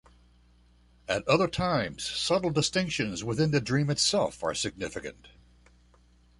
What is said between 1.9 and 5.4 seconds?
subtle distinctions within the dream itself are significant.